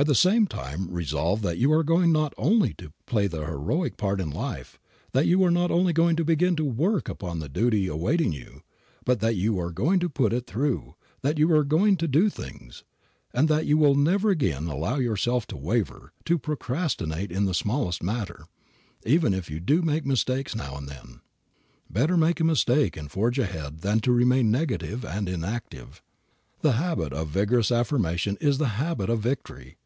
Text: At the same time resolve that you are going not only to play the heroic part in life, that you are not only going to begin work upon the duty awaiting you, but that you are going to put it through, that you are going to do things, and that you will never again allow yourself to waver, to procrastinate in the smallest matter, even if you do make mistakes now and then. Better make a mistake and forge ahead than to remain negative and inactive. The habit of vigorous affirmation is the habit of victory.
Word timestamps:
At 0.00 0.06
the 0.06 0.14
same 0.14 0.46
time 0.46 0.88
resolve 0.92 1.42
that 1.42 1.58
you 1.58 1.72
are 1.72 1.82
going 1.82 2.12
not 2.12 2.32
only 2.38 2.72
to 2.74 2.92
play 3.06 3.26
the 3.26 3.44
heroic 3.46 3.96
part 3.96 4.20
in 4.20 4.30
life, 4.30 4.78
that 5.10 5.26
you 5.26 5.42
are 5.42 5.50
not 5.50 5.72
only 5.72 5.92
going 5.92 6.14
to 6.14 6.24
begin 6.24 6.54
work 6.76 7.08
upon 7.08 7.40
the 7.40 7.48
duty 7.48 7.88
awaiting 7.88 8.30
you, 8.32 8.62
but 9.04 9.18
that 9.18 9.34
you 9.34 9.58
are 9.58 9.72
going 9.72 9.98
to 9.98 10.08
put 10.08 10.32
it 10.32 10.46
through, 10.46 10.94
that 11.22 11.36
you 11.36 11.52
are 11.52 11.64
going 11.64 11.96
to 11.96 12.06
do 12.06 12.28
things, 12.30 12.84
and 13.34 13.48
that 13.48 13.66
you 13.66 13.76
will 13.76 13.96
never 13.96 14.30
again 14.30 14.68
allow 14.68 14.98
yourself 14.98 15.48
to 15.48 15.56
waver, 15.56 16.12
to 16.26 16.38
procrastinate 16.38 17.32
in 17.32 17.46
the 17.46 17.52
smallest 17.52 18.00
matter, 18.00 18.46
even 19.04 19.34
if 19.34 19.50
you 19.50 19.58
do 19.58 19.82
make 19.82 20.06
mistakes 20.06 20.54
now 20.54 20.76
and 20.76 20.88
then. 20.88 21.22
Better 21.90 22.16
make 22.16 22.38
a 22.38 22.44
mistake 22.44 22.96
and 22.96 23.10
forge 23.10 23.36
ahead 23.40 23.80
than 23.80 23.98
to 23.98 24.12
remain 24.12 24.48
negative 24.48 25.04
and 25.04 25.28
inactive. 25.28 26.02
The 26.60 26.72
habit 26.72 27.12
of 27.12 27.30
vigorous 27.30 27.72
affirmation 27.72 28.36
is 28.40 28.58
the 28.58 28.68
habit 28.80 29.10
of 29.10 29.18
victory. 29.18 29.76